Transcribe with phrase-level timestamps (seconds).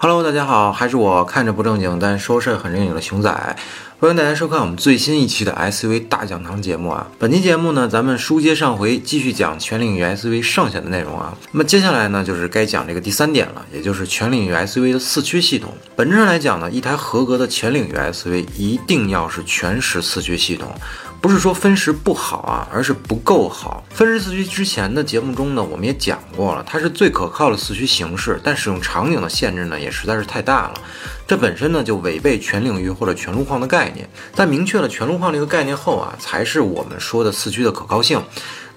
[0.00, 3.56] Hello，大家好，还是我看着不正经，但说事儿很正经的熊仔，
[3.98, 7.08] 欢迎大家收看我们最新一期的 SUV 大讲堂节目啊。
[7.18, 11.36] 本期节目呢，咱们书接上回，继续讲全领域 SUV 剩下的内容啊。
[11.50, 15.74] 那么接下来呢，就是该讲这个第三点了，也就是全领域 SUV 的四驱系统。
[15.96, 20.72] 本质上来讲呢，一台合格的全领域 SUV 一定要是全时四驱系统。
[21.20, 23.84] 不是说分时不好啊，而是不够好。
[23.90, 30.74] 分时四驱之前的节目中呢，我们也讲过了，它是最可靠的四驱形式，但使用场景的限制呢，也实在是太大了。
[31.26, 34.08] 这本身呢，就违背全领域或者全路况的概念。
[34.32, 38.22] 在明确了全路况这个概念后啊，才是我们说的四驱的可靠性。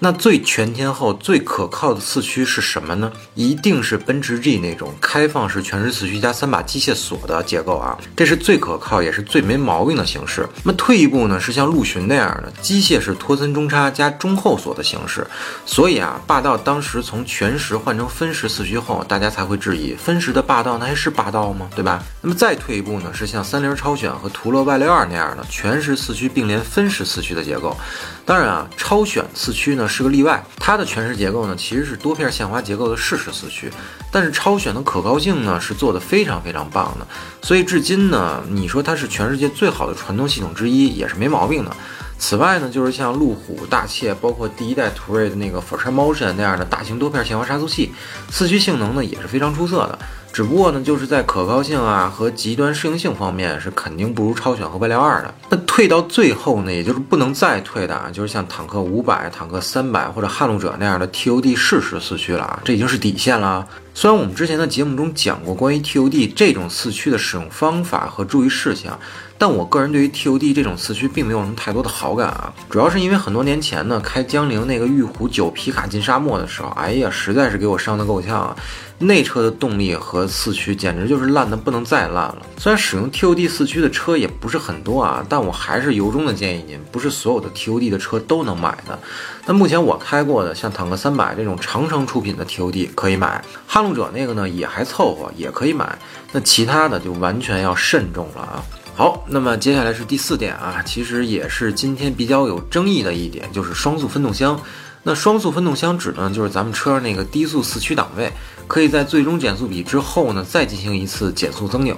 [0.04, 3.12] 那最全天候、最可靠的四驱是什么呢？
[3.36, 10.44] 一定是奔驰 G 那种开放式全时四驱加三把机械锁的结构啊，这是最可靠也是最没毛病的形式。
[10.64, 15.24] 那么退一步呢，是像陆巡那样的机械式托森中差加中后锁的形式。
[15.64, 21.68] 所以啊，霸道当时从全时换成分时四驱后，大家才会质疑分时的霸道那还是霸道吗？
[21.76, 22.02] 对吧？
[22.20, 27.76] 那么再退一步呢，是像三菱超选和途乐 Y 六二那样的全时四驱并联分时四驱的结构。
[28.24, 33.70] 当然啊，超选四驱呢是个例外，它的全时结构呢其实是多片限滑结构的适时四驱，
[34.10, 37.06] 但是超选的可靠性呢是做的非常非常棒的，
[37.42, 41.70] 所以至今呢，你说它是全世界最好的传动系统之一也是没毛病的。
[42.18, 47.92] 此外呢，就是像路虎、大切，包括第一代途锐的那个 fortra Motion 那样的大型多片限滑差速器，
[48.30, 49.98] 四驱性能呢也是非常出色的。
[50.32, 55.34] 只不过呢，就是在可靠性啊和极端适应性方面是肯定不如超选和外料二的。
[55.50, 63.66] 那退到最后呢，也就是不能再退的啊，就是像坦克五百、坦克三百或者撼路者那样的 TOD 适时四驱了啊，这已经是底线了。
[63.94, 68.98] 虽然我们之前的节目中讲过关于 TOD 这种四驱的使用方法和注意事项，
[69.36, 78.56] 但我个人对于 TOD 这种四驱并没有什么太多的好感啊，主要是因为很多年前呢，开江铃那个玉虎九皮卡进沙漠的时候，哎呀，实在是给我伤得够呛啊。
[78.98, 82.38] 内车的动力和四驱简直就是烂的不能再烂了。
[82.56, 88.96] 虽然使用 TOD 四驱的车也不是很多啊，但我还是由衷的建议您，不是所有的 TOD 的车都能买的。
[89.44, 95.98] 那目前我开过的像坦克三百这种长城出品的 TOD 可以买，哈撼路者那个呢也还凑合，也可以买。
[96.32, 98.64] 那其他的就完全要慎重了啊。
[98.94, 104.60] 好，那么接下来是第四点啊，其实也是今天比较有争议的一点，就是双速分动箱。
[105.04, 108.32] 那双速分动箱指呢，就是咱们车上那个低速四驱档位，
[108.68, 111.96] 可以在最终减速比之后呢，再进行一次减速增扭。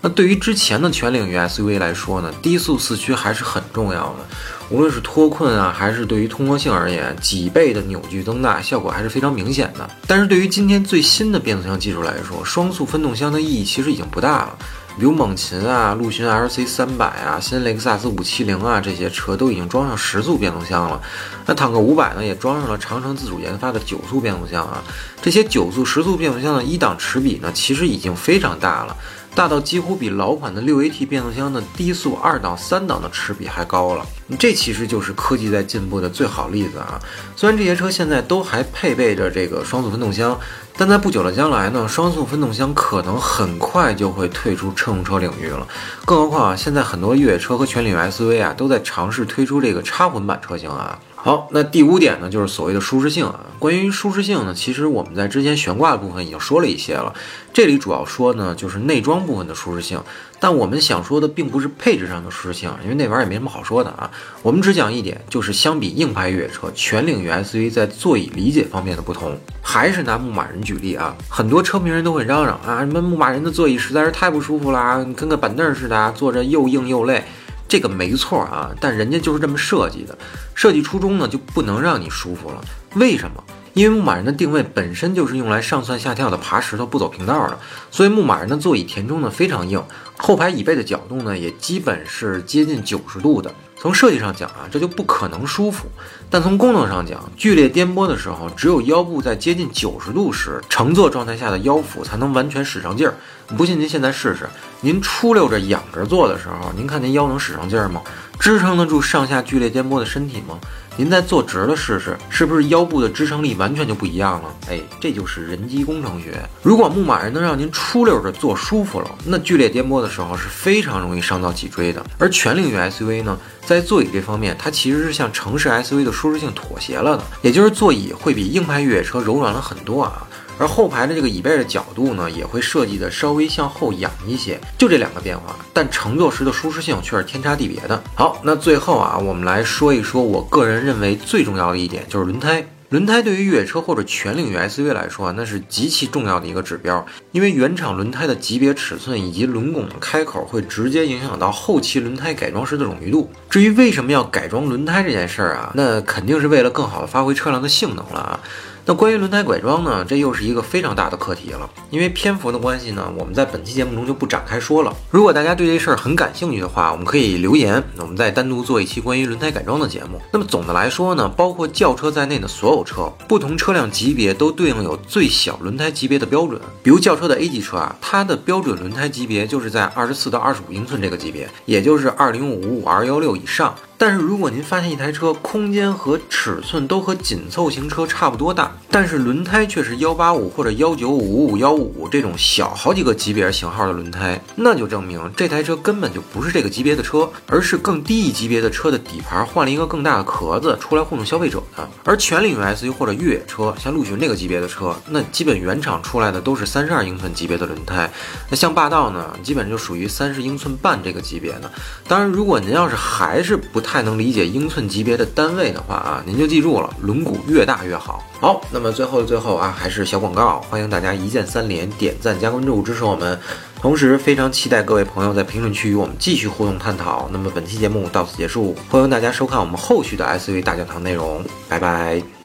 [0.00, 4.26] 那对于之前的全领域 SUV 来说呢，低速四驱还是很重要的，
[4.70, 9.90] 无论是脱困啊，还是对于通过性而言，几倍的扭矩增大效果还是非常明显的。
[10.06, 14.58] 但是对于今天最新的变速箱技术来说，双速分动箱的意义其实已经不大了。
[14.98, 21.00] 比如猛禽啊、陆巡 LC 三百啊、新雷克萨斯五七零啊，这些车都已经装上十速变速箱了。
[21.46, 24.82] 那坦克五百呢，也装上了长城自主研发的九速变速箱啊。
[25.22, 28.96] 这些九速、十速变速箱的一档齿比呢，其实已经非常大了。
[29.34, 34.04] 大到几乎比老款的六 AT 变速箱的低速二档、三档的齿比还高了，
[34.36, 36.98] 这其实就是科技在进步的最好例子啊！
[37.36, 40.36] 虽然这些车现在都还配备着这个双速分动箱，
[40.78, 45.66] 但在不久的将来呢，双速分动箱可能很快就会退出乘用车领域了。
[46.04, 50.96] 更何况啊，现在很多越野车和全领域 SUV 啊，都在尝试推出这个插混版车型啊。
[51.28, 53.44] 好，那第五点呢，就是所谓的舒适性啊。
[53.58, 57.12] 关于舒适性呢，其实我们在之前悬挂的部分已经说了一些了。
[57.52, 60.02] 这里主要说呢，就是内装部分的舒适性。
[60.40, 64.10] 但我们想说的并不是配置上的舒适性，因为那玩意儿也没什么好说的啊。
[64.40, 69.38] 我们只讲一点，就是相比硬派越野车，全领域 SUV 在座椅理解方面的不同。
[69.60, 77.22] 还是拿牧马人举例啊，很多车评人都会嚷嚷啊，什么牧马人的座椅实在是太不舒服啦，跟个板凳似的，坐着又硬又累。
[77.68, 80.16] 这个没错啊，但人家就是这么设计的，
[80.54, 82.60] 设计初衷呢就不能让你舒服了。
[82.94, 83.44] 为什么？
[83.74, 87.56] 因为牧马人的定位本身就是用来上蹿下跳的爬石头不走平道的，
[87.92, 89.80] 所以牧马人的座椅填充呢非常硬，
[90.16, 93.54] 后排椅背的角度呢也基本是接近九十度的。
[93.80, 95.86] 从设计上讲啊，这就不可能舒服。
[96.28, 103.14] 但从功能上讲，剧烈颠簸的时候，只有腰部在接近九十度时，乘坐状态下的腰腹才能完全使上劲儿。
[103.56, 104.48] 不信您现在试试，
[104.80, 108.02] 您出溜着仰着坐的时候，您看您腰能使上劲儿吗？
[108.40, 110.58] 支撑得住上下剧烈颠簸的身体吗？
[110.98, 114.52] 您再坐直了试试，是不是腰部的支撑力完全就不一样了？
[114.68, 116.34] 哎，这就是人机工程学。
[116.60, 122.04] 如果牧马人能让您出溜着坐舒服了，那剧烈颠簸的时候是非常容易伤到脊椎的。
[122.18, 130.26] 而全领域 SUV 呢，在座椅这方面，它其实是向城市 SUV 的舒适性妥协了的，也就是座椅会比硬派越野车柔软了很多啊。
[130.58, 138.02] 而后排的这个椅背的角度呢，也会设计的稍微向后仰一些，就这两个变化，但乘坐时的舒适性却是天差地别的。
[138.14, 142.66] 好，那最后啊，我们来说一说我个人认为最重要的一点，就是轮胎。
[142.90, 153.30] 轮胎对于越野车或者全领域 SUV 来说啊，那是极其重要的一个指标，因为原厂轮胎的级别、尺寸以及轮拱的开口会直接影响到后期轮胎改装时的冗余度。
[153.50, 158.40] 至于为什么要改装轮胎这件事儿啊，那肯定是为了更好的发挥车辆的性能了啊。
[158.88, 161.68] 那关于轮胎改装呢，这又是一个非常大的课题了。
[161.90, 164.90] 因为篇幅的关系呢，我们在本期节目中就不展开说了。
[165.10, 170.18] 如果大家对这事儿很感兴趣的话，我们可以留言，我们再单独做一期关于轮胎改装的节目。
[170.32, 176.58] 那么总的来说呢，包括轿车在内的所有车，不同车辆级别都对应有最小轮胎级别的标准。
[176.82, 183.74] 比如轿车的 A 级车啊，它的标准轮胎级别就是在二十四到二十五英寸这个级别，也就是二零五五二幺六以上。
[184.00, 201.88] 但是如果您发现一台车空间和尺寸都和紧凑型车差不多大，但是轮胎却是幺八五或者幺九五五幺五这种小好几个级别型号的轮胎，那就证明这台车根本就不是这个级别的车，而是更低一级别的车的底盘换了一个更大的壳子出来糊弄消费者的。
[202.04, 208.08] 而全领域 SUV 或者越野车，像陆巡这个级别的车，那基本原厂出来的都是三十二英寸级别的轮胎，
[208.48, 211.68] 那像霸道呢，基本就属于三十英寸半这个级别的。
[212.06, 218.22] 当然，如果您要是还是不太太能理解英寸级别的单位的话啊，您就记住了，轮毂越大越好。
[218.38, 223.40] 好，那么最后的最后啊，还是小广告，欢迎大家一键三连、点赞加关注支持我们。
[223.80, 227.30] 同时，非常期待各位朋友在评论区与我们继续互动探讨。
[227.32, 232.37] 那么本期节目到此结束，欢迎大家收看我们后续的 SUV 大讲堂内容，拜拜。